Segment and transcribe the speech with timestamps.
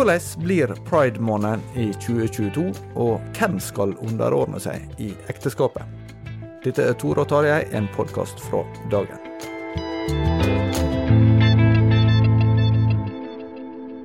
[0.00, 2.62] Hvordan blir pride-måneden i 2022,
[2.96, 5.84] og hvem skal underordne seg i ekteskapet?
[6.64, 9.20] Dette er Tore og Tarjei, en podkast fra dagen.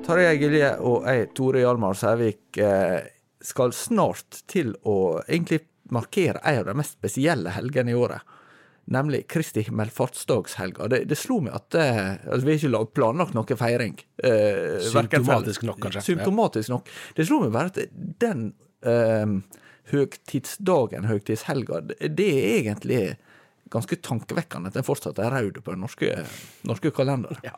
[0.04, 3.08] Tarjei Gilje og jeg, Tore Hjalmar Sævik, eh,
[3.40, 5.62] skal snart til å egentlig
[5.96, 8.35] markere en av de mest spesielle helgene i året.
[8.94, 10.88] Nemlig Kristi himmelfartsdagshelga.
[10.92, 13.96] Det, det slo meg at eh, altså, vi har ikke lag- planlagt noen feiring.
[14.22, 16.04] eh, Symptomatisk nok, kanskje.
[16.12, 16.92] Symptomatisk nok.
[17.18, 17.80] Det slo meg bare at
[18.22, 18.44] den
[18.86, 19.26] eh,
[19.96, 23.02] høgtidsdagen, høgtidshelga, det det er egentlig
[23.76, 26.12] ganske tankevekkende at den fortsatt er rød på den norske,
[26.68, 27.40] norske kalenderen.
[27.46, 27.54] Ja,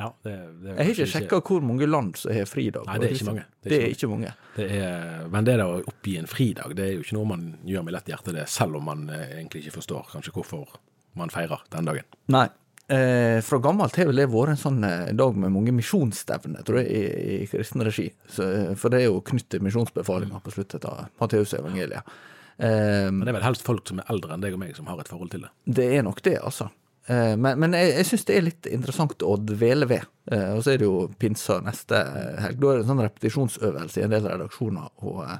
[0.00, 2.86] ja det, det Jeg har ikke sjekka hvor mange land som har fridag.
[2.90, 3.48] Nei, det er ikke mange.
[3.64, 4.36] Det er ikke mange.
[4.56, 7.86] Det er, men det å oppgi en fridag, det er jo ikke noe man gjør
[7.86, 10.80] med lett hjerte, det, selv om man eh, egentlig ikke forstår kanskje hvorfor
[11.18, 12.18] man feirer den dagen.
[12.32, 12.48] Nei.
[12.90, 16.80] Eh, fra gammelt har vel det vært en sånn eh, dag med mange misjonsstevner, tror
[16.80, 18.08] jeg, i, i kristen regi.
[18.26, 22.02] Så, eh, for det er jo knyttet til misjonsbefalinga på slutten av Matteusevangeliet.
[22.02, 22.29] Eh,
[22.60, 25.00] Men det er vel helst folk som er eldre enn deg og meg som har
[25.00, 25.50] et forhold til det.
[25.64, 26.68] Det er nok det, altså.
[27.08, 30.04] Eh, Men, men jeg, jeg syns det er litt interessant å dvele ved.
[30.30, 31.96] Eh, Og så er det jo pinsa neste
[32.44, 32.60] helg.
[32.60, 35.38] Da er det en sånn repetisjonsøvelse i en del redaksjoner å, eh,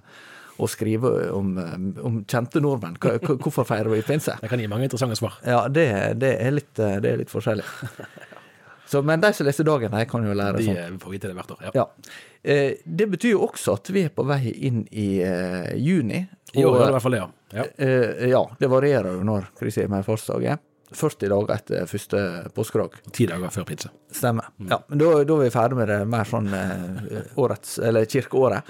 [0.61, 2.97] å skrive om, eh, om kjente nordmenn.
[3.01, 4.35] Hvorfor feirer vi pinse?
[4.41, 5.37] Det kan gi mange interessante svar.
[5.47, 5.87] Ja, det,
[6.21, 7.69] det, er, litt, eh, det er litt forskjellig.
[8.91, 10.79] Så, men de som leser Dagen, de kan jo lære De sånt.
[10.83, 11.61] eh, får vite det hvert år.
[11.69, 11.71] Ja.
[11.75, 12.15] Ja.
[12.43, 16.25] Eh, Det betyr jo også at vi er på vei inn i eh, juni.
[16.59, 17.29] I år i hvert fall det, ja.
[17.61, 17.67] ja.
[17.79, 20.59] Eh, ja, det varierer jo når Kristi himmelfartsdag er.
[20.91, 22.21] 40 dager etter første
[22.57, 22.97] påskedag.
[23.15, 23.93] Ti dager før pinse.
[24.11, 24.49] Stemmer.
[24.67, 28.67] Ja, da, da er vi ferdig med det mer sånn eh, årets, eller kirkeåret.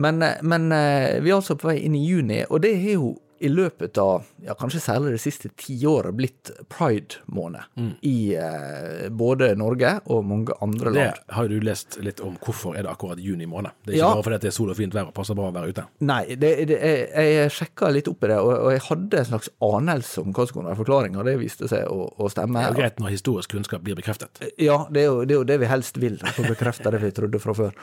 [0.00, 2.94] Men, eh, men eh, vi er altså på vei inn i juni, og det er
[2.94, 9.52] jo i løpet av ja, kanskje særlig det siste tiåret blitt pride-måned i eh, både
[9.58, 11.18] Norge og mange andre land.
[11.28, 13.70] Det har du lest litt om hvorfor er det akkurat juni måned.
[13.84, 14.14] Det er ikke Ja.
[14.14, 15.84] bare fordi det er sol og fint vær og passer bra å være ute.
[16.08, 19.30] Nei, det, det, jeg, jeg sjekka litt opp i det, og, og jeg hadde en
[19.32, 22.62] slags anelse om hva som kunne være forklaringa, det viste seg å, å stemme.
[22.64, 24.42] Det er greit når historisk kunnskap blir bekreftet.
[24.58, 27.12] Ja, det er, jo, det er jo det vi helst vil, å bekrefte det vi
[27.16, 27.74] trodde fra før.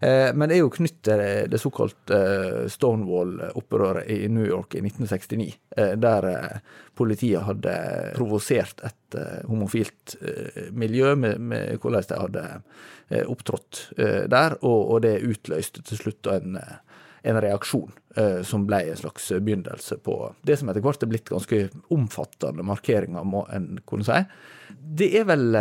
[0.00, 4.74] Eh, men det er jo knyttet til det, det såkalte eh, Stonewall-opprøret i New York
[4.78, 6.58] i 1969, eh, der eh,
[6.98, 7.74] politiet hadde
[8.16, 10.16] provosert et eh, homofilt
[10.72, 13.86] miljø med, med hvordan de hadde opptrådt
[14.28, 16.58] der, og, og det utløste til slutt en
[17.28, 17.90] en reaksjon
[18.46, 20.14] som ble en slags begynnelse på
[20.46, 21.58] det som etter hvert er blitt ganske
[21.92, 24.20] omfattende markeringer, må en kunne si.
[24.70, 25.58] Det er vel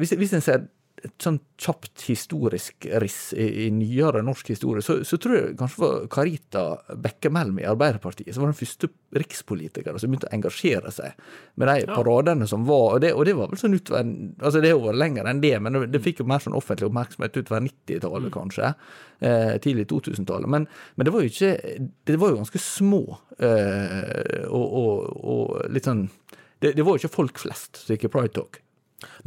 [0.00, 0.64] Hvis, hvis en ser
[1.04, 5.82] et sånn kjapt historisk riss i, i nyere norsk historie, så, så tror jeg kanskje
[5.82, 6.62] var Carita
[7.04, 11.14] Bekkemelm i Arbeiderpartiet som var den første rikspolitikeren som begynte å engasjere seg
[11.60, 12.96] med de paradene som var.
[12.96, 14.08] Og det, og det var vel sånn utover
[14.40, 17.36] altså Det vært lenger enn det, men det, det fikk jo mer sånn offentlig oppmerksomhet
[17.36, 18.72] utover 90-tallet, kanskje.
[19.20, 20.50] Eh, tidlig 2000-tallet.
[20.52, 21.52] Men, men det var jo ikke
[22.04, 23.02] Det var jo ganske små
[23.40, 26.06] eh, og, og, og litt sånn
[26.60, 28.62] det, det var jo ikke folk flest som gikk i Pride Talk.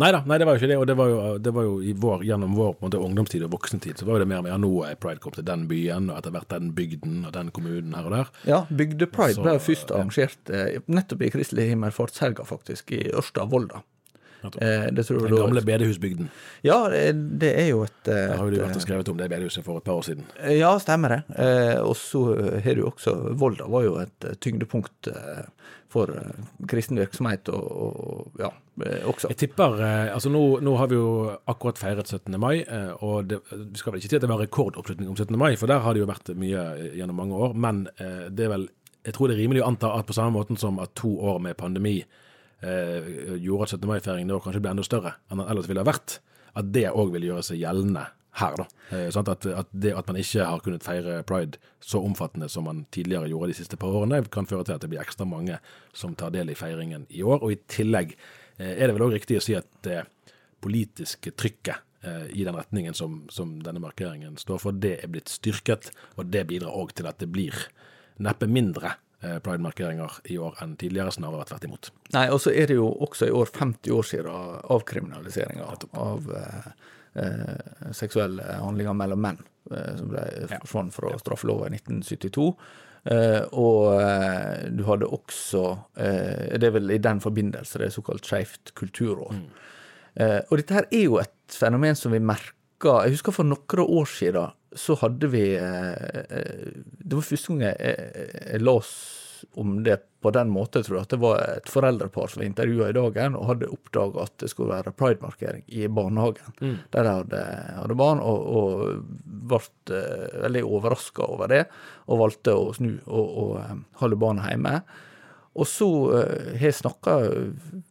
[0.02, 0.78] Nei da, nei, det var jo ikke det.
[0.82, 4.08] Og det var jo, det var jo vår, gjennom vår måte, ungdomstid og voksentid så
[4.08, 6.50] var det mer med ja, nå er pride kommet til den byen, og etter hvert
[6.56, 8.34] den bygden og den kommunen her og der.
[8.50, 13.84] Ja, Bygdepride ble jo først arrangert eh, nettopp i Kristelig himmelfartshelga, faktisk, i Ørsta-Volda.
[13.84, 13.96] Nettopp.
[14.44, 16.30] Eh, det tror Den gamle bedehusbygden.
[16.64, 17.02] Ja, det,
[17.42, 19.78] det er jo et, Da Der har jo vært og skrevet om det bedehuset for
[19.78, 20.24] et par år siden.
[20.40, 21.22] eh, Ja, stemmer det.
[21.38, 22.24] Eh, og så
[22.64, 25.44] har du også Volda var jo et eh, tyngdepunkt eh,
[25.90, 26.40] for eh,
[26.70, 28.52] kristen virksomhet og, og ja,
[28.86, 29.28] eh, også.
[29.34, 31.10] Jeg tipper eh, altså nå, nå har vi jo
[31.50, 32.40] akkurat feiret 17.
[32.40, 35.36] mai, eh, og det, vi skal vel ikke si at det var rekordoppslutning om 17.
[35.38, 37.58] mai, for der har det jo vært mye eh, gjennom mange år.
[37.58, 38.70] Men eh, det er vel
[39.08, 41.38] Jeg tror det er rimelig å anta at på samme måten som at to år
[41.42, 42.06] med pandemi eh,
[42.60, 43.86] gjorde at 17.
[43.88, 46.18] mai-feiringen kanskje ble enda større enn den ellers ville ha vært,
[46.60, 48.04] at det òg vil gjøre seg gjeldende
[48.40, 48.66] her, da.
[48.90, 49.30] Eh, sant?
[49.32, 53.30] At, at det at man ikke har kunnet feire pride så omfattende som man tidligere
[53.32, 55.60] gjorde de siste par årene, kan føre til at det blir ekstra mange
[55.98, 57.44] som tar del i feiringen i år.
[57.44, 60.04] Og i tillegg eh, er det vel òg riktig å si at det
[60.64, 65.32] politiske trykket eh, i den retningen som, som denne markeringen står for, det er blitt
[65.32, 67.56] styrket, og det bidrar òg til at det blir
[68.20, 71.92] neppe mindre eh, pride-markeringer i år enn tidligere, snarere tvert imot.
[72.16, 75.70] Nei, og så er det jo også i år 50 år siden avkriminaliseringa
[76.00, 76.70] av eh,
[77.24, 80.24] eh, seksuelle handlinger mellom menn, eh, som ble
[80.62, 82.48] forsvant fra straffelova i 1972.
[83.10, 85.62] Eh, og eh, du hadde også
[86.04, 89.38] eh, Det er vel i den forbindelse det er såkalt skeivt kulturår.
[90.20, 93.86] Eh, og dette her er jo et fenomen som vi merker Jeg husker for noen
[93.86, 98.92] år siden så hadde vi eh, eh, Det var første gang jeg, jeg, jeg las
[99.58, 101.08] om det på den måten, tror jeg.
[101.08, 104.50] At det var et foreldrepar som var intervjua i dagen og hadde oppdaga at det
[104.52, 106.56] skulle være pridemarkering i barnehagen.
[106.94, 107.44] Der de hadde,
[107.80, 109.62] hadde barn, og, og ble
[109.96, 111.64] eh, veldig overraska over det.
[112.12, 114.80] Og valgte å snu og, og eh, holde barna hjemme.
[115.60, 115.90] Og så
[116.20, 117.20] eh, har jeg snakka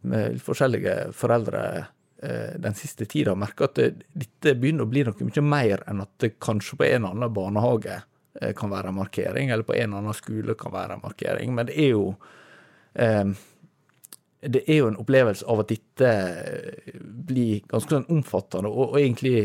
[0.08, 5.42] med forskjellige foreldre eh, den siste tida merka at dette begynner å bli noe mye
[5.46, 8.00] mer enn at det kanskje på en eller annen barnehage
[8.40, 11.54] eh, kan være en markering, eller på en eller annen skole kan være en markering.
[11.54, 12.08] Men det er jo
[12.98, 13.30] eh,
[14.40, 16.10] det er jo en opplevelse av at dette
[17.28, 19.40] blir ganske sånn omfattende, og, og egentlig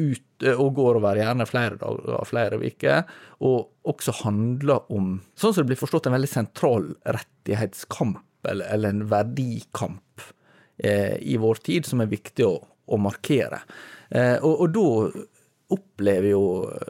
[0.00, 3.02] ut, og går over gjerne flere dager, flere uker,
[3.44, 8.94] og også handler om, sånn som det blir forstått, en veldig sentral rettighetskamp, eller, eller
[8.94, 10.36] en verdikamp eh,
[10.80, 12.54] i vår tid, som er viktig å,
[12.90, 13.62] å markere.
[14.10, 15.24] Eh, og, og da
[15.70, 16.44] opplever jo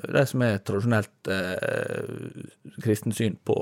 [0.09, 2.45] de som er tradisjonelt eh,
[2.81, 3.57] kristent syn på,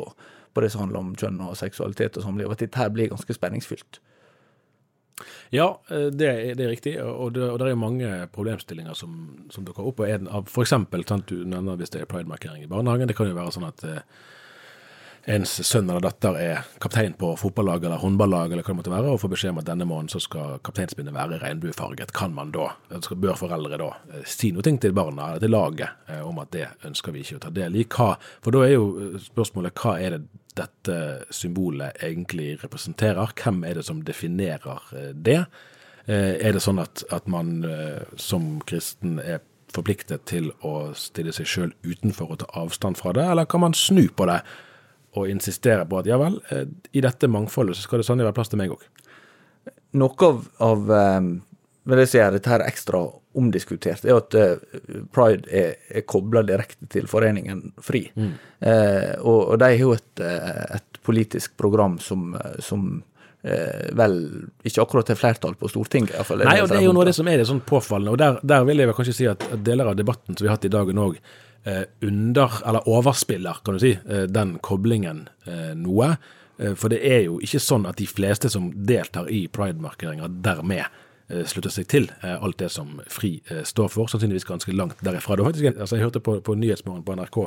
[0.55, 3.35] på det som handler om kjønn og seksualitet og samliv, at dette her blir ganske
[3.35, 4.01] spenningsfylt.
[5.51, 9.17] Ja, eh, det er, det er riktig, og det, og det er mange problemstillinger som,
[9.51, 10.05] som dukker opp.
[10.05, 13.11] og en av, For eksempel, sant, du nevner hvis det er pride-markering i barnehagen.
[13.11, 14.05] Det kan jo være sånn at eh,
[15.29, 19.13] ens sønn eller datter er kaptein på fotballag eller håndballag, eller hva det måtte være,
[19.13, 22.15] og får beskjed om at denne måneden så skal kapteinspinnet være regnbuefarget.
[22.17, 26.23] Kan man da, bør foreldre da eh, si noe til barna eller til laget eh,
[26.25, 27.85] om at det ønsker vi ikke å ta del i?
[27.85, 28.15] Hva,
[28.45, 30.23] for da er jo eh, spørsmålet hva er det
[30.59, 31.01] dette
[31.35, 33.35] symbolet egentlig representerer?
[33.39, 35.43] Hvem er det som definerer det?
[36.09, 37.61] Er det sånn at, at man
[38.19, 43.27] som kristen er forpliktet til å stille seg sjøl utenfor og ta avstand fra det,
[43.29, 44.41] eller kan man snu på det
[45.17, 48.39] og insistere på at ja vel, eh, i dette mangfoldet så skal det sannelig være
[48.41, 48.85] plass til meg òg?
[49.99, 50.91] Noe av, av
[51.89, 53.01] vil jeg si dette her ekstra
[53.39, 54.81] omdiskutert, er at eh,
[55.15, 58.05] Pride er, er kobla direkte til foreningen FRI.
[58.19, 62.87] Eh, og, og de har jo et, eh, et politisk program som, eh, som
[63.43, 64.19] eh, vel
[64.67, 66.13] ikke akkurat har flertall på Stortinget.
[66.13, 66.45] i hvert fall.
[66.49, 68.41] Nei, og det er jo noe av det som er det sånn påfallende, og der,
[68.55, 70.75] der vil jeg vel kanskje si at deler av debatten som vi har hatt i
[70.75, 71.47] dagen òg, eh,
[72.03, 76.17] under, eller overspiller, kan du si, eh, den koblingen eh, noe.
[76.59, 80.87] Eh, For det er jo ikke sånn at de fleste som deltar i pride-markeringer, dermed
[81.29, 84.97] eh, slutter seg til eh, alt det som FRI eh, står for, sannsynligvis ganske langt
[85.05, 85.37] derifra.
[85.45, 87.39] Faktisk, altså jeg hørte på, på Nyhetsmorgen på NRK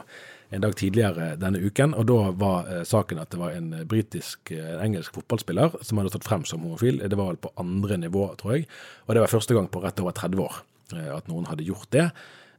[0.51, 3.85] en dag tidligere denne uken, og da var eh, saken at det var en eh,
[3.87, 6.99] britisk, eh, engelsk fotballspiller som hadde stått frem som homofil.
[7.01, 8.67] Det var vel på andre nivå, tror jeg,
[9.07, 10.61] og det var første gang på rett over 30 år
[10.99, 12.11] eh, at noen hadde gjort det.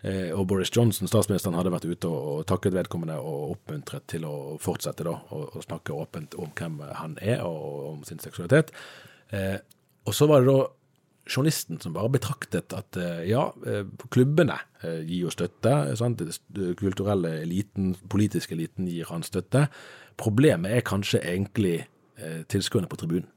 [0.02, 4.59] Eh, Og Boris Johnson, statsministeren, hadde vært ute og, takket vedkommende og oppmuntret til å
[4.62, 8.73] fortsette da, å, snakke åpent om hvem han er og, om sin seksualitet.
[9.30, 9.59] Eh,
[10.06, 10.62] og så var det da
[11.30, 13.47] journalisten som bare betraktet at eh, ja,
[14.11, 15.76] klubbene gir jo støtte.
[15.99, 16.25] Sant?
[16.50, 19.68] Den kulturelle eliten, politiske eliten gir han støtte.
[20.18, 21.85] Problemet er kanskje egentlig
[22.50, 23.30] tilskuerne på tribunen.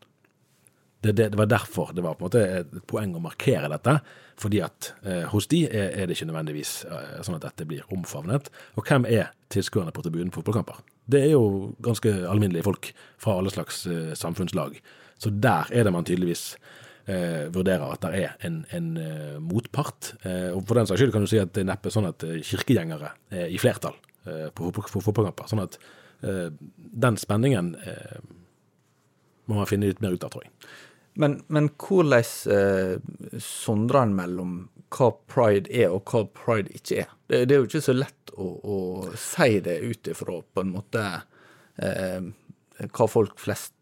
[1.05, 4.00] Det, det, det var derfor det var på en måte et poeng å markere dette.
[4.41, 7.85] Fordi at eh, hos de er, er det ikke nødvendigvis eh, sånn at dette blir
[7.95, 8.50] omfavnet.
[8.75, 10.81] Og hvem er tilskuerne på tribunen på fotballkamper?
[11.07, 12.89] Det er jo ganske alminnelige folk
[13.21, 14.75] fra alle slags eh, samfunnslag.
[15.21, 16.57] Så der er det man tydeligvis
[17.07, 20.15] eh, vurderer at det er en, en eh, motpart.
[20.25, 22.25] Eh, og For den saks skyld kan du si at det er neppe sånn at
[22.50, 23.95] kirkegjengere er i flertall
[24.25, 25.45] på fotball- på fotballkamper.
[25.51, 25.75] Sånn at
[26.25, 27.67] den spenningen
[29.45, 30.53] må man finne litt mer ut av, tror jeg.
[31.22, 34.55] Men, men hvordan eh, sondrer en mellom
[34.95, 37.13] hva pride er, og hva pride ikke er?
[37.27, 38.79] Det, det er jo ikke så lett å, å
[39.19, 41.05] si det ut ifra på en måte
[41.81, 42.27] eh,
[42.86, 43.74] hva folk flest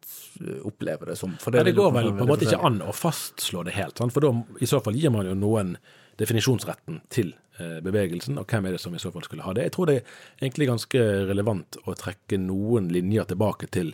[0.63, 1.35] opplever det som.
[1.41, 4.13] For Nei, det går vel på en måte ikke an å fastslå det helt, sant?
[4.13, 5.75] for da i så fall gir man jo noen
[6.19, 9.67] definisjonsretten til eh, bevegelsen, og hvem er det som i så fall skulle ha det.
[9.67, 13.93] Jeg tror det er egentlig ganske relevant å trekke noen linjer tilbake til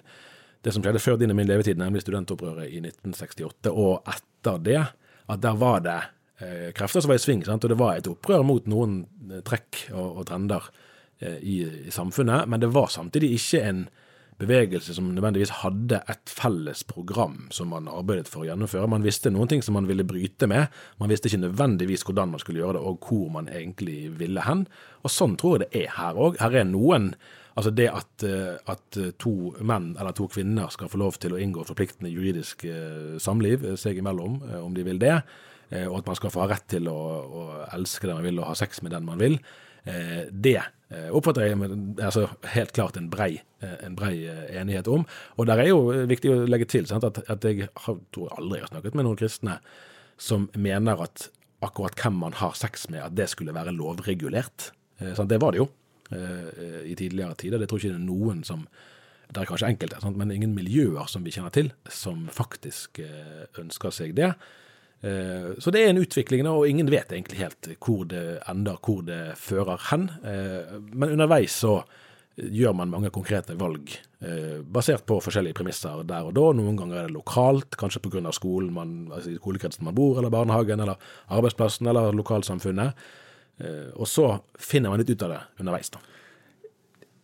[0.66, 4.82] det som skjedde før din og min levetid, nemlig studentopprøret i 1968, og etter det,
[5.30, 6.00] at der var det
[6.44, 7.64] eh, krefter som var i sving, sant?
[7.64, 10.68] og det var et opprør mot noen eh, trekk og, og trender
[11.22, 13.88] eh, i, i samfunnet, men det var samtidig ikke en
[14.40, 18.88] bevegelse som nødvendigvis hadde et felles program som man arbeidet for å gjennomføre.
[18.88, 22.44] Man visste noen ting som man ville bryte med, man visste ikke nødvendigvis hvordan man
[22.44, 24.64] skulle gjøre det, og hvor man egentlig ville hen.
[25.04, 26.40] Og sånn tror jeg det er her òg.
[26.40, 27.12] Her er noen
[27.60, 31.40] Altså det at, eh, at to menn eller to kvinner skal få lov til å
[31.44, 35.18] inngå forpliktende juridisk eh, samliv eh, seg imellom, eh, om de vil det,
[35.74, 37.42] eh, og at man skal få ha rett til å, å
[37.76, 39.36] elske den man vil og ha sex med den man vil,
[39.84, 41.60] eh, det eh, oppfatter jeg
[41.98, 43.34] altså, helt klart en brei,
[43.66, 45.04] eh, en brei eh, enighet om.
[45.36, 48.30] Og der er jo eh, viktig å legge til sant, at, at jeg har, tror
[48.30, 49.60] jeg aldri har snakket med noen kristne
[50.20, 51.28] som mener at
[51.66, 54.72] akkurat hvem man har sex med, at det skulle være lovregulert.
[55.02, 55.68] Eh, sant, det var det jo
[56.12, 57.60] eh, i tidligere tider.
[57.60, 58.68] Det tror ikke det er noen som
[59.30, 63.94] Det er kanskje enkelte, men ingen miljøer som vi kjenner til, som faktisk eh, ønsker
[63.94, 64.32] seg det.
[65.06, 69.04] Eh, Så det er en utvikling, og ingen vet egentlig helt hvor det ender, hvor
[69.06, 70.10] det fører hen.
[70.92, 71.84] Men underveis så
[72.40, 74.00] gjør man mange konkrete valg
[74.66, 76.50] basert på forskjellige premisser der og da.
[76.58, 78.32] Noen ganger er det lokalt, kanskje pga.
[78.32, 80.98] skolen, man, altså skolekretsen man bor, eller barnehagen, eller
[81.30, 82.94] arbeidsplassen, eller lokalsamfunnet.
[83.60, 86.00] Eh, Og så finner man litt ut av det underveis, da.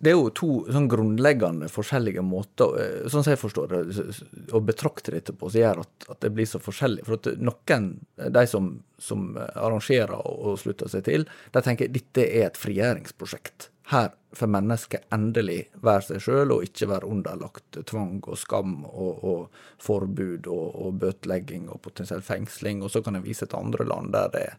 [0.05, 4.59] Det er jo to sånn grunnleggende forskjellige måter, eh, sånn som jeg forstår det, å
[4.61, 7.05] betrakte dette på, som gjør at, at det blir så forskjellig.
[7.07, 7.87] For at noen,
[8.19, 8.67] eh, de som,
[8.99, 11.25] som arrangerer og, slutter seg til,
[11.55, 13.69] de tenker at dette er et frigjøringsprosjekt.
[13.93, 19.23] Her får mennesket endelig være seg sjøl og ikke være underlagt tvang og skam og,
[19.23, 22.83] og forbud og, og bøtelegging og potensiell fengsling.
[22.83, 24.57] Og så kan en vise til andre land der det er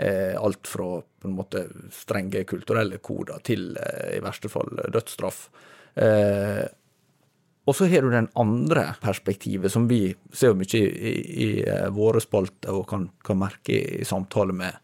[0.00, 5.48] alt fra på en måte strenge kulturelle koder til eh, i verste fall dødsstraff.
[6.00, 6.64] Eh,
[7.68, 11.12] og så har du den andre perspektivet, som vi ser mye i, i,
[11.44, 14.78] i eh, våre spalter og kan, kan merke i, samtale med,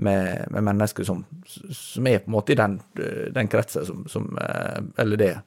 [0.00, 4.06] med, med mennesker som, som er på en måte i den, eh, den kretsen som,
[4.08, 5.42] som eh, Eller det eh,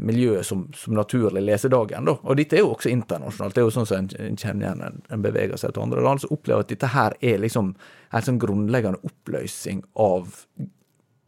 [0.00, 2.08] miljøet som, som naturlig leser dagen.
[2.08, 2.14] Da.
[2.24, 3.54] Og dette er jo også internasjonalt.
[3.54, 6.04] Det er jo sånn som en, en kjenner igjen en, en beveger seg til andre
[6.04, 10.40] land, så opplever at dette her er liksom en sånn grunnleggende oppløsning av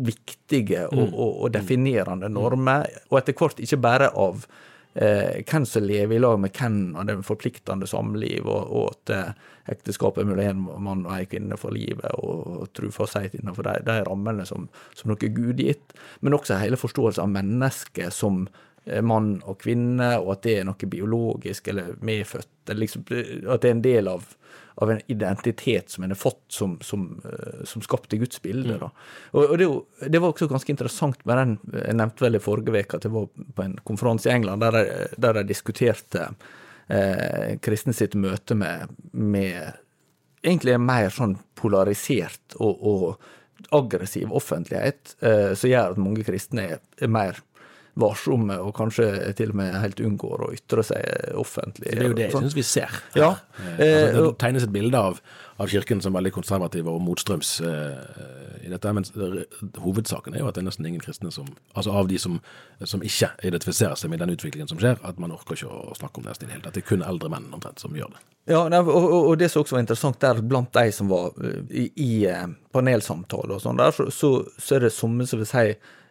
[0.00, 4.46] viktige og, og, og definerende normer, og etter hvert ikke bare av
[4.94, 9.12] eh, hvem som lever i lag med hvem, og det forpliktende samliv, og, og at
[9.16, 9.44] eh,
[9.74, 14.00] ekteskapet mellom en mann og en kvinne for livet, og, og trufasthet innenfor de, de
[14.08, 18.44] rammene som, som noe gudgitt, men også hele forståelsen av mennesket som
[18.86, 23.70] eh, mann og kvinne, og at det er noe biologisk eller medfødt, liksom, at det
[23.72, 24.36] er en del av
[24.80, 28.78] av en identitet som en har fått som, som, eh, som skapte Guds bilde.
[28.80, 28.88] Da.
[29.30, 29.68] Og, og det,
[30.08, 33.14] det var også ganske interessant med den Jeg nevnte vel i forrige uke at jeg
[33.14, 34.84] var på en konferanse i England der de,
[35.20, 36.30] der de diskuterte
[36.88, 39.76] eh, kristne sitt møte med, med
[40.40, 46.66] egentlig en mer sånn polarisert og, og aggressiv offentlighet, eh, som gjør at mange kristne
[46.74, 47.44] er, er mer
[48.00, 49.06] varsomme og kanskje
[49.38, 51.92] til og med helt unngår å ytre seg offentlig.
[51.92, 52.48] Det er jo det jeg Sånn.
[52.48, 52.98] syns vi ser.
[53.18, 53.34] Ja.
[53.60, 55.20] Eh, altså, det Eh, tegnes et bilde av,
[55.60, 59.12] av kirken som veldig konservativ og motstrøms eh, i dette, mens
[59.80, 62.38] hovedsaken er jo at det er nesten ingen kristne som Altså av de som,
[62.84, 66.20] som ikke identifiserer seg med den utviklingen som skjer, at man orker ikke å snakke
[66.20, 66.76] om det nesten i det hele tatt.
[66.76, 68.22] Det er kun eldre menn omtrent som gjør det.
[68.50, 71.86] Ja, og, og, det som også var interessant der, blant de som var eh, i,
[72.00, 75.66] i eh, panelsamtale og sånn der, så, så, så er det som vil si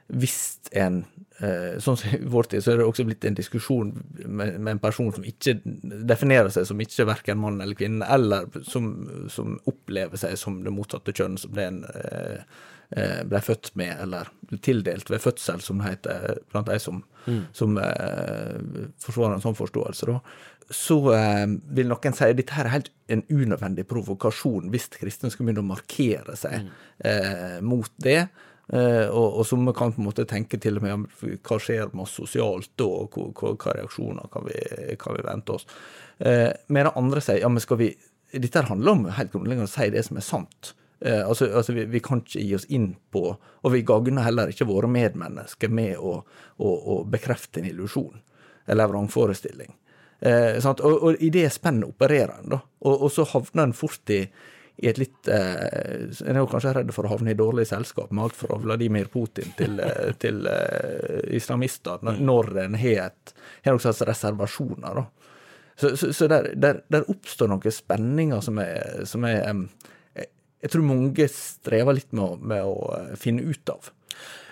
[0.09, 0.37] hvis
[0.77, 3.93] en eh, Sånn som i vår tid, så er det også blitt en diskusjon
[4.25, 5.55] med, med en person som ikke
[6.09, 8.89] definerer seg som ikke verken mann eller kvinne, eller som,
[9.31, 12.59] som opplever seg som det motsatte kjønn, som det en eh,
[12.91, 14.27] eh, ble født med, eller
[14.65, 16.99] tildelt ved fødsel, som det heter blant de som,
[17.55, 20.11] som eh, forsvarer en sånn forståelse.
[20.11, 20.19] da
[20.69, 25.31] så eh, vil noen si at dette her er helt en unødvendig provokasjon hvis kristne
[25.33, 26.69] skulle begynne å markere seg
[27.01, 28.27] eh, mot det.
[28.73, 31.07] Eh, og, og som kan på en måte tenke til og med
[31.45, 34.59] hva skjer med oss sosialt da, og hva, reaksjoner kan vi,
[35.01, 35.65] kan vi vente oss.
[36.19, 37.93] Eh, Mens andre sier ja, men skal vi
[38.29, 40.75] Dette handler om helt grunnleggende å si det som er sant.
[41.01, 44.51] Eh, altså, altså vi, vi, kan ikke gi oss inn på Og vi gagner heller
[44.51, 46.19] ikke våre medmennesker med å,
[46.59, 48.19] å, å bekrefte en illusjon
[48.69, 49.71] eller en vrangforestilling.
[50.19, 52.59] Eh, og, og, i det spennet opererer en, da.
[52.83, 54.19] Og, og, så havner en fort i,
[54.79, 58.13] i et litt eh, En er jo kanskje redd for å havne i dårlig selskap
[58.13, 63.33] med alt fra Vladimir Putin til, eh, til eh, islamister, når en har et
[63.65, 65.01] har noen slags reservasjoner.
[65.01, 65.05] da.
[65.79, 69.51] Så, så, så der, der, der, oppstår noen spenninger som er, som er
[70.59, 73.91] jeg tror mange strever litt med å, med å, eh, finne ut av.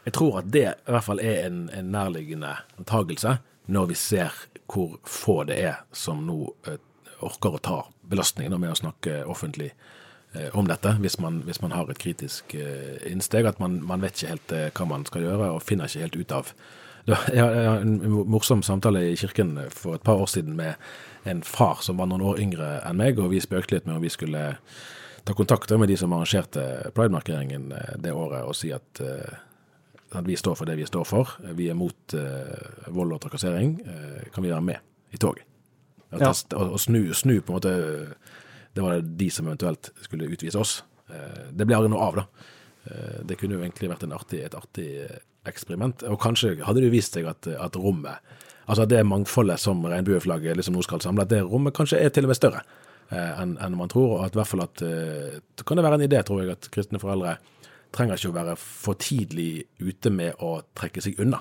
[0.08, 4.36] Jeg tror at det i hvert fall er en, en nærliggende antagelse når vi ser
[4.72, 6.80] hvor få det er som nå eh,
[7.28, 9.97] orker å ta belastningen med å snakke offentlig eh,
[10.54, 13.46] om dette, hvis man, hvis man, har et kritisk eh, innsteg.
[13.46, 16.20] At man, man, vet ikke helt eh, hva man skal gjøre, og finner ikke helt
[16.20, 16.54] ut av
[17.08, 20.76] Jeg har en morsom samtale i kirken for et par år siden med
[21.24, 24.04] en far som var noen år yngre enn meg, og vi spøkte litt med om
[24.04, 24.58] vi skulle
[25.24, 29.40] ta kontakt med de som arrangerte Pride-markeringen eh, det året, og si at, eh,
[30.12, 31.38] at, vi står for det vi står for.
[31.56, 32.16] Vi er mot
[32.88, 33.80] vold og trakassering.
[34.34, 35.44] Kan vi være med i toget?
[36.12, 36.32] Ja.
[36.56, 37.74] Og, og snu, snu, på en måte
[38.78, 40.80] Det var de som eventuelt skulle utvise oss.
[41.10, 42.28] Uh, det ble aldri noe av, da.
[43.28, 44.90] det kunne jo egentlig vært artig, et artig
[45.50, 46.06] eksperiment.
[46.08, 48.36] Og kanskje hadde det vist seg at, at rommet
[48.68, 52.10] Altså at det mangfoldet som regnbueflagget liksom nå skal samle, at det rommet kanskje er
[52.12, 52.60] til og med større
[53.16, 54.18] eh, enn en man tror.
[54.18, 56.68] Og at i hvert fall at Det kan det være en idé, tror jeg, at
[56.74, 57.38] kristne foreldre
[57.96, 61.40] trenger ikke å være for tidlig ute med å trekke seg unna.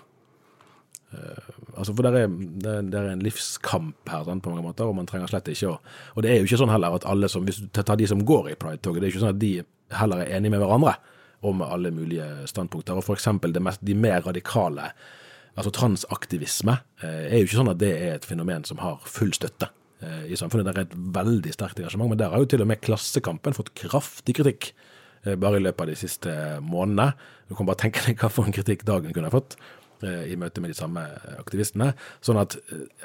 [1.14, 4.96] Uh, altså for det er, det er, en livskamp her sånn, på mange måter, og
[4.98, 5.76] man trenger slett ikke å
[6.16, 8.24] Og det er jo ikke sånn heller at alle som Hvis du tar de som
[8.26, 9.52] går i Pride-toget, det er jo ikke sånn at de
[9.94, 10.96] heller er enige med hverandre
[11.46, 12.98] om alle mulige standpunkter.
[12.98, 14.90] Og for eksempel mest, de mer radikale,
[15.54, 19.34] altså transaktivisme, uh, er jo ikke sånn at det er et fenomen som har full
[19.36, 19.70] støtte
[20.00, 20.66] Eh, i samfunnet.
[20.68, 23.70] Det er et veldig sterkt engasjement, men der har jo til og med Klassekampen fått
[23.78, 24.66] kraftig kritikk
[25.24, 27.14] eh, bare i løpet av de siste månedene.
[27.48, 30.36] Du kan bare tenke deg hva for en kritikk dagen kunne ha fått eh, i
[30.36, 31.04] møte med de samme
[31.38, 31.92] aktivistene.
[32.24, 32.58] Sånn at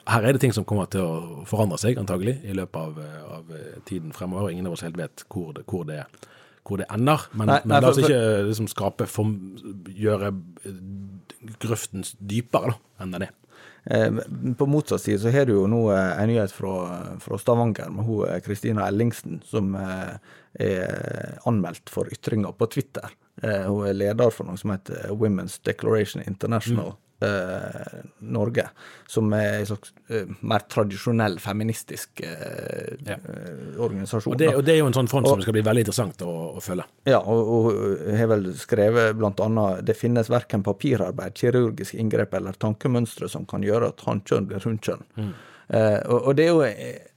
[0.10, 2.99] her er det ting som kommer til å forandre seg, antagelig, i løpet av,
[3.38, 3.56] av
[3.88, 4.51] tiden fremover.
[4.51, 6.04] Ingen av oss helt vet hvor det, hvor det,
[6.67, 7.27] hvor det ender.
[7.32, 9.32] Men, nei, men nei, la oss ikke liksom, skape for,
[9.95, 10.34] gjøre
[11.62, 13.38] grøften dypere da, enn den er.
[13.84, 14.12] Eh,
[14.58, 16.75] på motsatt side så har du jo nå eh, en nyhet fra,
[17.23, 20.19] fra Stavanger med hun eh, Kristina Ellingsen, som er
[21.47, 23.08] anmeldt for ytringer på Twitter.
[23.41, 26.91] Hun er leder for noe som heter Women's Declaration International.
[26.94, 28.70] Mm eh, Norge,
[29.08, 33.17] som er en slags eh, mer tradisjonell feministisk eh, ja.
[33.17, 34.34] Eh, organisasjon.
[34.34, 36.26] Og det, og det, er jo en sånn front og, som skal bli veldig interessant
[36.26, 36.88] å, å følge.
[37.10, 43.30] Ja, og hun har vel skrevet annet det finnes verken papirarbeid, kirurgisk inngrep eller tankemønstre
[43.32, 45.08] som kan gjøre at hannkjønn blir hunnkjønn.
[45.17, 45.32] Mm.
[45.72, 47.08] Eh, og, og, det er jo eh,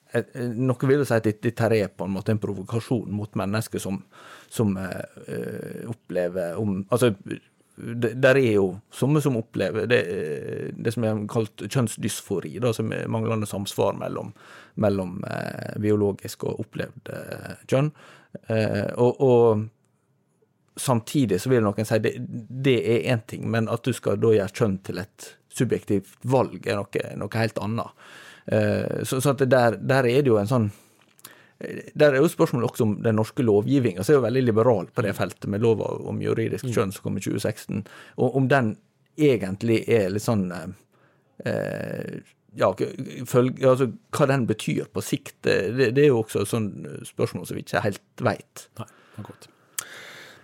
[0.54, 4.02] noe vil si at dette er på en måte en provokasjon mot mennesker som,
[4.54, 7.14] som uh, opplever om Altså
[7.74, 10.00] der er jo somme som opplever det,
[10.78, 14.30] det som er kalt kjønnsdysfori, da, som er manglende samsvar mellom,
[14.78, 17.90] mellom eh, biologisk og opplevd eh, kjønn.
[18.46, 19.64] Eh, og, og,
[20.74, 24.32] samtidig så vil noen si det, det er én ting, men at du skal da
[24.34, 28.06] gjøre kjønn til et subjektivt valg, er noe, noe helt annet.
[28.46, 30.70] Eh, så, så der, der er det jo en sånn
[31.94, 35.04] der er jo spørsmålet også om den norske lovgivninga, som er jo veldig liberal på
[35.06, 37.84] det feltet, med lova om juridisk kjønn som kom i 2016,
[38.18, 38.74] og om den
[39.14, 42.20] egentlig er litt sånn eh,
[42.58, 42.70] ja,
[43.26, 47.48] følge, altså, hva den betyr på sikt, det, det er jo også et sånt spørsmål
[47.48, 48.68] som vi ikke helt veit.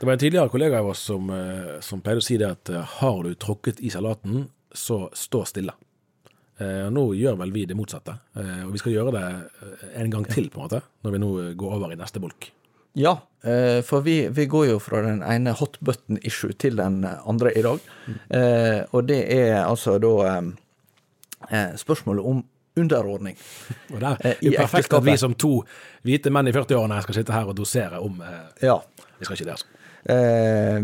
[0.00, 2.72] Det var en tidligere kollega av oss som, eh, som pleide å si det at
[2.72, 5.74] eh, har du tråkket i salaten, så stå stille.
[6.60, 10.10] Eh, nå gjør vel vi det motsatte, eh, og vi skal gjøre det eh, en
[10.12, 12.50] gang til, på en måte, når vi nå går over i neste bolk.
[12.98, 13.14] Ja,
[13.86, 17.62] for vi, vi går jo fra den ene hot button issue til den andre i
[17.62, 17.78] dag.
[18.10, 18.16] Mm.
[18.90, 20.40] Og det er altså da
[21.78, 22.42] spørsmålet om
[22.82, 23.38] underordning.
[23.94, 25.52] Og det er jo perfekt at vi som to
[26.02, 28.18] hvite menn i 40-årene skal sitte her og dosere om
[28.58, 28.80] Ja.
[29.20, 29.79] Vi skal ikke det, altså.
[30.08, 30.80] Eh,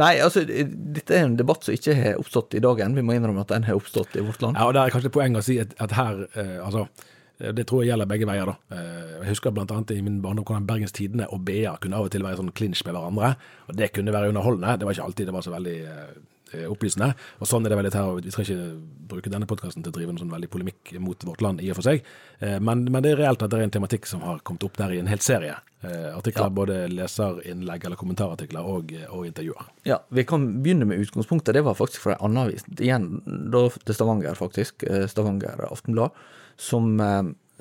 [0.00, 2.96] nei, altså, dette er en debatt som ikke har oppstått i dagen.
[2.96, 4.56] Vi må innrømme at den har oppstått i vårt land.
[4.56, 6.86] Ja, og Det er kanskje poeng å si at, at her eh, altså,
[7.34, 8.46] Det tror jeg gjelder begge veier.
[8.46, 8.76] da.
[8.76, 9.80] Eh, jeg husker bl.a.
[9.90, 12.84] i min barndom hvordan Bergens Tidende og BA kunne av og til være sånn klinsj
[12.86, 13.34] med hverandre.
[13.68, 14.78] og Det kunne være underholdende.
[14.78, 16.14] Det var ikke alltid det var så veldig eh,
[16.54, 17.12] eh, opplysende.
[17.40, 18.20] Og sånn er det vel litt her.
[18.24, 18.70] Vi skal ikke
[19.14, 21.80] bruke denne podkasten til å drive noen sånn veldig polemikk mot vårt land i og
[21.80, 22.06] for seg.
[22.40, 24.80] Eh, men, men, det er reelt at det er en tematikk som har kommet opp
[24.80, 25.58] der i en hel serie.
[25.84, 26.54] Eh, artikler, ja.
[26.60, 29.70] Både leserinnlegg eller kommentarartikler og, og, intervjuer.
[29.88, 31.54] Ja, Vi kan begynne med utgangspunktet.
[31.54, 32.66] Det var faktisk fra en annen avis.
[32.78, 33.08] Igjen
[33.52, 34.86] da til Stavanger, faktisk.
[35.10, 36.16] Stavanger Aftenblad.
[36.56, 37.00] Som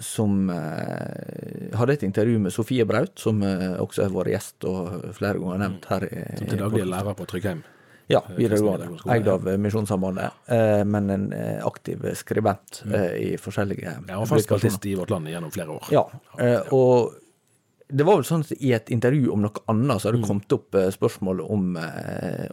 [0.01, 5.13] som eh, hadde et intervju med Sofie Braut, som eh, også har vært gjest og
[5.13, 6.07] flere ganger nevnt her.
[6.39, 7.61] Som til daglig er lærer på Tryggheim?
[8.11, 8.99] Ja, videregående.
[9.13, 12.93] Eid av Misjonssambandet, eh, men en eh, aktiv skribent mm.
[12.93, 15.91] Eh, i forskjellige Ja, og fast i Vårt Land gjennom flere år.
[15.93, 16.03] Ja,
[16.39, 17.13] eh, og
[17.93, 20.29] det var vel sånn at i et intervju om noe annet så har det mm.
[20.31, 21.77] kommet opp spørsmål om,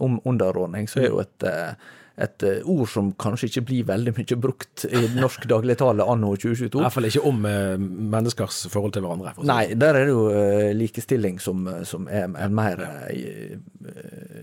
[0.04, 1.48] om underordning, så er jo et
[2.20, 6.80] et eh, ord som kanskje ikke blir veldig mye brukt i norsk dagligtale anno 2022.
[6.80, 7.76] I hvert fall ikke om eh,
[8.16, 9.34] menneskers forhold til hverandre.
[9.48, 10.24] Nei, der er det jo
[10.76, 12.82] likestilling som, som, er en mer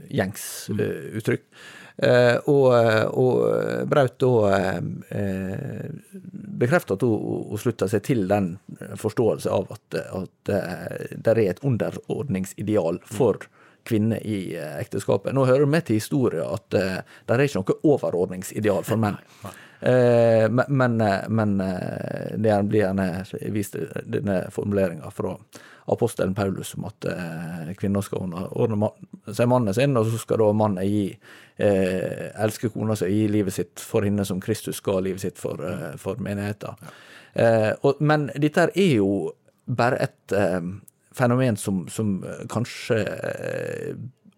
[0.07, 1.43] gjengs uh, uttrykk.
[1.97, 2.65] Og,
[3.17, 4.60] og Braut da
[6.62, 8.51] bekrefter at hun, slutter seg til den
[9.01, 13.49] forståelse av at, at det er et underordningsideal for
[13.88, 15.34] kvinner i eh, ekteskapet.
[15.36, 19.17] Nå hører det med til historien at uh, det er ikke noe overordningsideal for menn.
[19.78, 21.58] Uh, men, men
[22.36, 23.08] det blir gjerne
[23.54, 25.36] vist denne formuleringa fra
[25.88, 27.06] apostelen Paulus om at
[27.80, 28.89] kvinner skal ordne
[29.32, 31.06] seg mannen sin, og så skal da mannen gi
[31.58, 35.63] elske kona si og gi livet sitt for henne som Kristus skal livet sitt for,
[36.02, 36.76] for menigheten.
[38.04, 39.32] Men dette er jo
[39.80, 40.36] bare et
[41.17, 43.97] fenomen som, som eh, kanskje eh,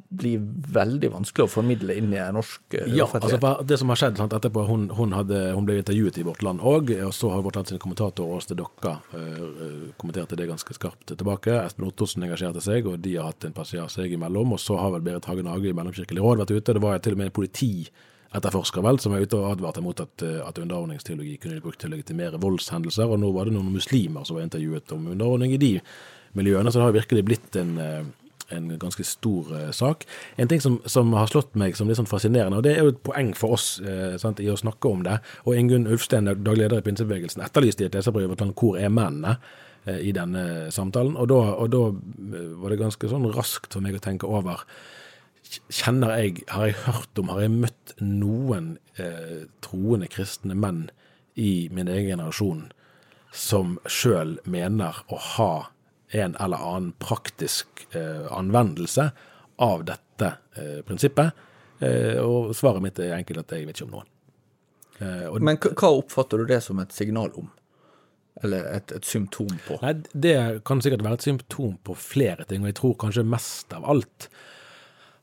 [0.09, 0.41] blir
[0.73, 4.33] veldig vanskelig å formidle inn i norsk ja, Ja, altså det som har skjedd sant,
[4.33, 7.59] etterpå, hun, hun, hadde, hun, ble intervjuet i Vårt Land òg, og så har Vårt
[7.59, 11.53] Land sin kommentator Åste Dokka uh, kommenterte det ganske skarpt tilbake.
[11.61, 14.57] Espen Ottosen engasjerte seg, og de har hatt en passiar seg imellom.
[14.57, 16.73] Og så har vel Berit Hagen Hage i Mellomkirkelig råd vært ute.
[16.73, 17.73] Det var til og med en politi
[18.33, 21.89] etterforsker vel, som var ute og advarte mot at, at underordningsteologi kunne de brukt til
[21.89, 23.09] å legitimere voldshendelser.
[23.09, 25.75] Og nå var det noen muslimer som var intervjuet om underordning i de
[26.37, 26.71] miljøene.
[26.71, 28.03] Så det har virkelig blitt en, eh,
[28.55, 30.05] en ganske stor uh, sak.
[30.37, 32.93] En ting som, som, har slått meg som litt sånn fascinerende, og det er jo
[32.95, 36.65] et poeng for oss uh, sant, i å snakke om det, og Ingunn Ulfsten, daglig
[36.65, 39.37] leder i Pinsebevegelsen, etterlyste i et leserbrev hvor er mennene
[39.89, 41.15] i denne samtalen.
[41.17, 41.83] Og da, og da
[42.61, 44.65] var det ganske sånn raskt for meg å tenke over
[45.73, 48.67] Kjenner jeg, har jeg hørt om, har jeg møtt noen
[49.65, 50.83] troende kristne menn
[51.39, 52.67] i min egen generasjon
[53.33, 55.53] som sjøl mener å ha
[56.11, 59.09] en eller annen praktisk eh, anvendelse
[59.61, 61.45] av dette eh, prinsippet.
[61.79, 64.09] Eh, og svaret mitt er enkelt at jeg vet ikke om noen.
[64.99, 67.49] Eh, Men hva oppfatter du det som et signal om?
[68.43, 69.79] Eller et, et, symptom på?
[69.83, 70.35] Nei, Det
[70.67, 74.29] kan sikkert være et symptom på flere ting, og jeg tror kanskje mest av alt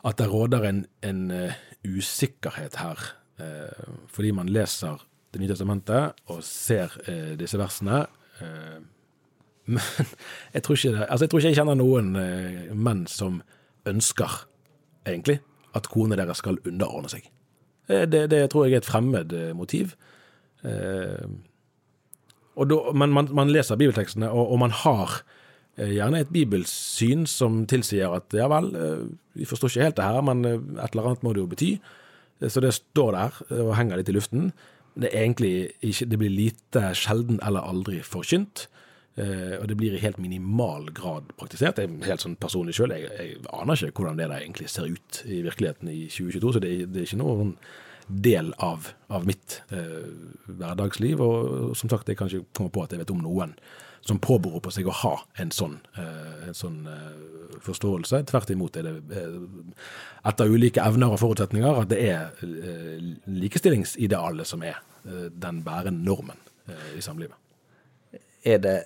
[0.06, 3.00] at det råder en, en uh, usikkerhet her.
[3.40, 5.02] Uh, fordi man leser
[5.34, 8.04] Det nye testamentet og ser uh, disse versene.
[9.66, 9.82] Men
[10.54, 13.40] jeg tror ikke, altså jeg, tror ikke jeg kjenner noen eh, menn som
[13.86, 14.42] ønsker,
[15.06, 15.40] egentlig,
[15.76, 17.26] at konene deres skal underordne seg.
[17.90, 19.96] Eh, det, det, tror jeg er et fremmed eh, motiv.
[20.66, 25.20] Da, men man, man, leser bibeltekstene, og, og, man har
[25.76, 28.70] gjerne et bibelsyn som tilsier at ja vel,
[29.36, 31.68] vi forstår ikke helt det her, men et eller annet må det jo bety.
[32.48, 34.48] Så det står der og henger litt i luften.
[34.96, 38.66] Det, ikke, det blir lite, sjelden eller aldri forkynt.
[39.16, 41.78] Uh, og det blir i helt minimal grad praktisert.
[41.80, 44.90] Jeg er helt sånn personlig sjøl, jeg, jeg, aner ikke hvordan det der egentlig ser
[44.92, 46.50] ut i virkeligheten i 2022.
[46.52, 47.54] Så det, det er ikke noen
[48.06, 50.04] del av, av mitt uh,
[50.50, 51.22] hverdagsliv.
[51.24, 53.54] Og som sagt, jeg kan ikke komme på at jeg vet om noen
[54.06, 56.82] som påberoper seg å ha en sånn, uh, en sånn
[57.64, 58.20] forståelse.
[58.28, 59.22] Tvert imot er det
[60.28, 62.44] etter ulike evner og forutsetninger at det er
[63.32, 64.76] likestillingsidealet som er
[65.06, 66.36] den bærende normen
[66.94, 67.40] i samlivet.
[68.46, 68.76] Er det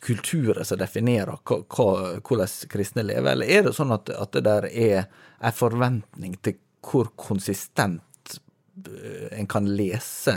[0.00, 5.06] kulturer som definerer hvordan kristne lever, eller er det sånn at, at det der er
[5.38, 8.36] en forventning til hvor konsistent
[8.84, 10.36] eh, en kan lese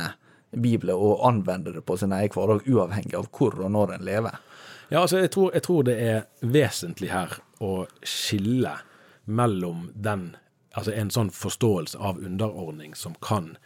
[0.51, 4.39] Bibelen og anvende det på sin egen hverdag, uavhengig av hvor og når en lever?
[4.91, 8.77] Ja, altså jeg tror, jeg tror det er vesentlig her å skille
[9.25, 10.31] mellom den
[10.71, 13.57] Altså en sånn forståelse av underordning som kan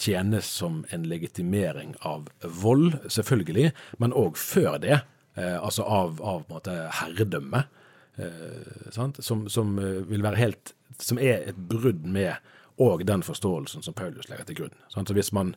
[0.00, 5.02] tjenes som en legitimering av vold, selvfølgelig, men òg før det
[5.36, 7.64] altså av, av måte herredømme,
[8.16, 12.36] eh, som, som, eh, vil være helt Som er et brudd med
[12.80, 14.74] og den forståelsen som Paulus legger til grunn.
[14.88, 15.08] Sant?
[15.08, 15.54] Så hvis man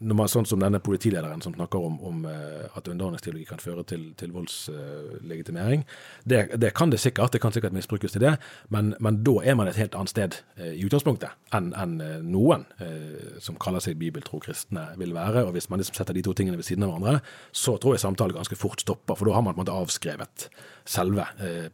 [0.00, 4.06] man, sånn som denne politilederen som snakker om, om eh, at underordningsteologi kan føre til,
[4.20, 5.84] til voldslegitimering.
[6.24, 8.34] Det, det, kan det sikkert, det kan sikkert misbrukes til det,
[8.72, 12.64] men, men da er man et helt annet sted eh, i utgangspunktet enn en, noen
[12.80, 15.44] eh, som kaller seg bibeltro kristne vil være.
[15.46, 17.20] Og hvis man liksom setter de to tingene ved siden av hverandre,
[17.52, 20.48] så tror jeg samtalen ganske fort stopper, for da har man på en måte avskrevet
[20.88, 21.28] selve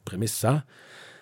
[0.08, 0.66] premisset.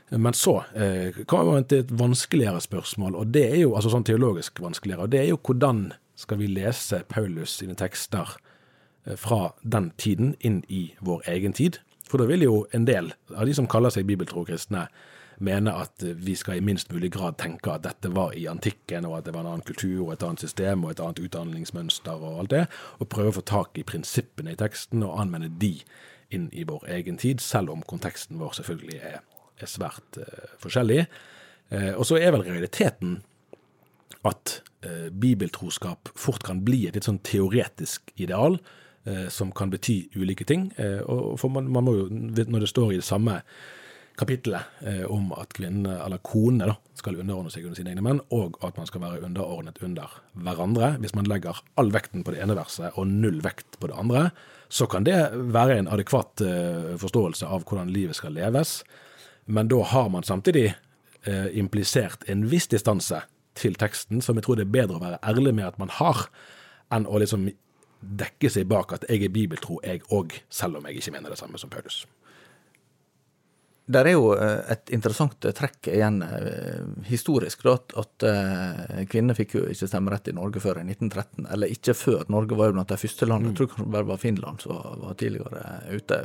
[0.09, 4.05] Men så eh, kommer man til et vanskeligere spørsmål, og det er jo altså sånn
[4.07, 5.07] teologisk vanskeligere.
[5.07, 8.37] og det er jo hvordan skal vi lese Paulus sine tekster
[9.07, 11.81] eh, fra den tiden inn i vår egen tid.
[12.09, 14.87] For da vil jo en del av de som kaller seg bibeltro kristne,
[15.42, 19.18] mene at vi skal i minst mulig grad tenke at dette var i antikken, og
[19.18, 22.40] at det var en annen kultur og et annet system og et annet utdanningsmønster og
[22.42, 22.64] alt det,
[23.00, 25.74] og prøve å få tak i prinsippene i teksten og anvende de
[26.35, 29.20] inn i vår egen tid, selv om konteksten vår selvfølgelig er,
[29.61, 31.05] er svært uh, forskjellig.
[31.72, 33.20] Uh, og så er vel realiteten
[34.28, 38.58] at eh, bibeltroskap fort kan bli et litt sånn teoretisk ideal,
[39.04, 40.70] eh, som kan bety ulike ting.
[40.80, 43.40] Eh, og for man, man, må jo, Når det står i det samme
[44.18, 48.58] kapittelet eh, om at kvinnene, eller konene, skal underordne seg under sine egne menn, og
[48.64, 50.94] at man skal være underordnet under hverandre.
[51.02, 54.28] Hvis man legger all vekten på det ene verset og null vekt på det andre,
[54.72, 55.18] så kan det
[55.54, 58.82] være en adekvat eh, forståelse av hvordan livet skal leves.
[59.44, 63.20] Men da har man samtidig eh, implisert en viss distanse
[63.59, 66.27] til teksten som jeg tror det er bedre å være ærlig med at man har,
[66.95, 67.49] enn å liksom
[68.05, 71.40] dekke seg bak at jeg er bibeltro, jeg òg, selv om jeg ikke mener det
[71.40, 72.05] samme som Paulus.
[73.85, 78.25] Det er jo eh, et interessant trekk igjen eh, historisk, da, at
[79.11, 81.49] kvinner fikk jo ikke stemmerett i Norge før i 1913.
[81.53, 82.23] Eller ikke før.
[82.33, 83.53] Norge var jo blant de første landene.
[83.53, 86.20] Jeg tror kanskje bare var Finland som var tidligere ute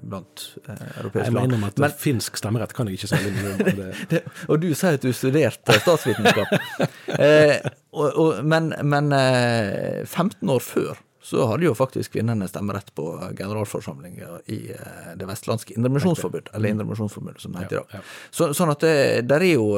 [0.00, 1.28] blant europeiske land.
[1.28, 3.20] Jeg mener om at Men, finsk stemmerett kan jeg ikke
[4.10, 6.56] det, og du sier at du studerte statsvitenskap.
[7.26, 7.60] eh,
[7.92, 10.98] og, og, men, men 15 år før
[11.30, 13.04] så hadde jo faktisk kvinnene stemmerett på
[13.38, 16.74] generalforsamlinga i eh, Det vestlandske indremisjonsforbund, eller mm.
[16.74, 18.08] Indremisjonsforbundet som det heter i dag.
[18.30, 18.96] Så, sånn at det,
[19.30, 19.68] der er jo,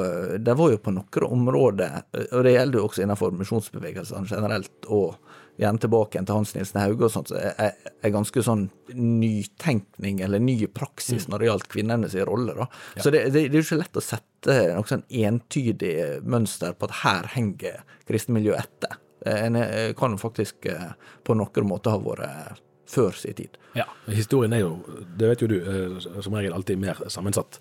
[0.41, 5.19] det var jo på noen områder, og det gjelder jo også innenfor misjonsbevegelsene generelt, og
[5.61, 10.43] gjerne tilbake til Hans Nilsen Hauge og sånt, så er, er ganske sånn nytenkning, eller
[10.43, 11.31] ny praksis, mm.
[11.33, 12.57] når det gjaldt kvinnenes rolle.
[12.57, 12.69] da.
[12.97, 13.05] Ja.
[13.05, 16.89] Så det, det, det, er jo ikke lett å sette noe sånn entydig mønster på
[16.89, 19.01] at her henger kristenmiljøet etter.
[19.27, 22.61] En eh, kan faktisk eh, på noen måter ha vært eh,
[22.93, 23.57] før sin tid.
[23.79, 24.75] Ja, historien er jo,
[25.17, 25.57] det vet jo du,
[26.03, 27.61] som regel alltid mer sammensatt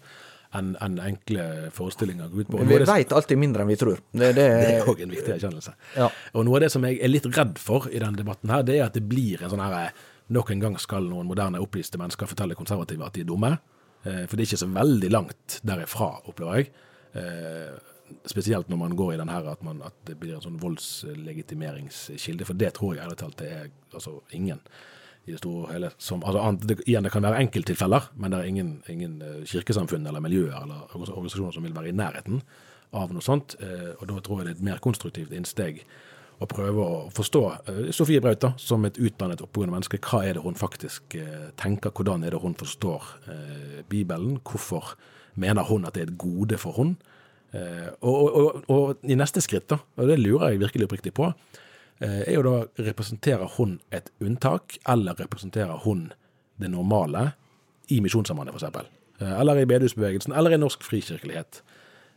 [0.57, 2.63] enn en enkle forestillinger går ut på.
[2.67, 4.01] Vi veit alltid mindre enn vi tror.
[4.11, 5.75] Det, det, det er òg en viktig erkjennelse.
[5.95, 6.09] Ja.
[6.35, 8.75] Og noe av det som jeg er litt redd for i denne debatten her, det
[8.75, 9.93] er at det blir en sånn her
[10.31, 13.49] Nok en gang skal noen moderne opplyste mennesker fortelle konservative at de er dumme.
[13.99, 16.69] For det er ikke så veldig langt derifra, opplever jeg
[18.29, 22.47] spesielt når man går i den her at, man, at det blir en sånn voldslegitimeringskilde.
[22.47, 24.61] For det tror jeg ærlig talt det er altså ingen
[25.25, 25.91] i det store hele.
[26.01, 30.07] Som, altså, det, igjen, det kan være enkelttilfeller, men det er ingen, ingen eh, kirkesamfunn
[30.07, 32.41] eller miljøer eller organisasjoner som vil være i nærheten
[32.97, 33.55] av noe sånt.
[33.61, 35.83] Eh, og da tror jeg det er et mer konstruktivt innsteg
[36.41, 40.01] å prøve å forstå eh, Sofie Braut som et utdannet oppegående menneske.
[40.01, 41.93] Hva er det hun faktisk eh, tenker?
[41.93, 44.39] Hvordan er det hun forstår uh, Bibelen?
[44.41, 44.95] Hvorfor
[45.39, 46.95] mener hun at det er et gode for hun?
[47.53, 51.27] Eh, og, og, og, i neste skritt, da, og det lurer jeg virkelig oppriktig på,
[51.99, 56.09] eh, er jo da representerer hun et unntak, eller representerer hun
[56.61, 57.31] det normale
[57.91, 58.87] i Misjonssambandet, f.eks.?
[59.19, 61.63] Eh, eller i bedehusbevegelsen, eller i norsk frikirkelighet.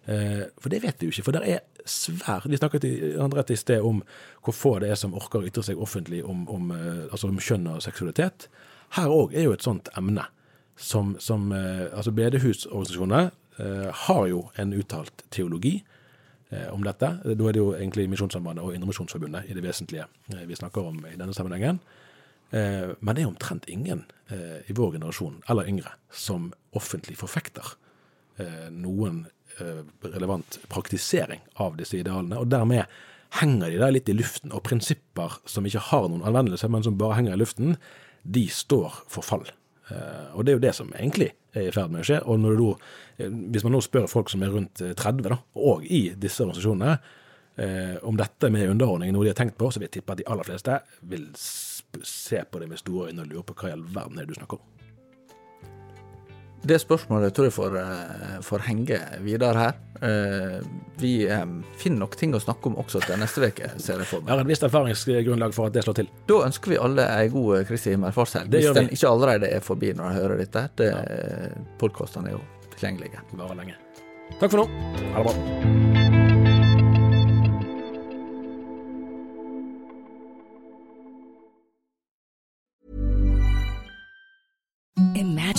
[0.04, 3.80] For det vet vi jo ikke, for det er svært Vi snakket i, i sted
[3.80, 4.02] om
[4.44, 6.74] hvor få det er som orker å ytre seg offentlig om, om,
[7.08, 8.50] altså om kjønn og seksualitet.
[8.98, 10.26] Her òg er jo et sånt emne
[10.76, 13.43] som, som altså bedehusorganisasjonene Eh,
[13.92, 15.76] har jo en uttalt teologi
[16.50, 17.10] eh, om dette.
[17.24, 20.98] Da er det jo egentlig Misjonssambandet og Indremisjonsforbundet i det vesentlige eh, vi snakker om
[21.10, 21.80] i denne sammenhengen.
[22.54, 27.72] Men det er omtrent ingen i vår generasjon, eller yngre, som offentlig forfekter
[28.70, 29.24] noen
[30.04, 32.38] relevant praktisering av disse idealene.
[32.38, 32.92] Og dermed
[33.40, 34.52] henger de der litt i luften.
[34.54, 37.74] Og prinsipper som ikke har noen anvendelse, men som bare henger i luften,
[38.22, 39.48] de står for fall.
[40.36, 42.20] Og det er jo det som egentlig er i ferd med å skje.
[42.30, 42.64] Og du,
[43.18, 46.44] eh, hvis man nå spør folk som er rundt 30, eh, da, og i disse
[46.44, 46.98] organisasjonene,
[47.56, 50.22] eh, om dette med underordning noe de har tenkt på, så vil jeg tippe at
[50.22, 53.76] de aller fleste vil se på det med store øyne og lure på hva i
[53.76, 54.73] all verden er det du snakker om.
[56.64, 59.74] Det spørsmålet tror jeg får, eh, får henge videre her.
[60.00, 60.64] Eh,
[60.96, 61.44] vi eh,
[61.76, 64.30] finner nok ting å snakke om også til neste uke, ser jeg for meg.
[64.30, 66.10] Jeg har et visst erfaringsgrunnlag for at det slår til.
[66.30, 68.48] Da ønsker vi alle ei god Kristi himmelfartshelg.
[68.48, 70.66] Hvis den ikke allerede er forbi når de hører dette.
[70.80, 71.62] Det, ja.
[71.78, 72.44] Podkastene er jo
[72.78, 73.24] tilgjengelige.
[73.36, 73.80] Varer lenge.
[74.40, 74.68] Takk for nå.
[75.14, 76.23] Ha det bra.